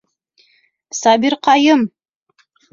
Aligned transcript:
Сабирҡайым! 1.01 1.87